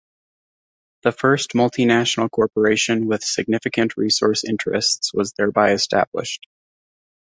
The 1.03 1.11
first 1.11 1.53
multi-national 1.53 2.29
corporation 2.29 3.05
with 3.05 3.23
significant 3.23 3.97
resource 3.97 4.43
interests 4.43 5.13
was 5.13 5.31
thereby 5.33 5.73
established. 5.73 6.47